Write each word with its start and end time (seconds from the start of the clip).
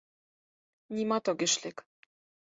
Нимат 0.95 1.25
огеш 1.31 1.53
лек! 1.61 1.77